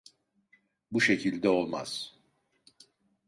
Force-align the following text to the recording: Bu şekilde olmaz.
Bu 0.91 1.01
şekilde 1.01 1.49
olmaz. 1.49 2.15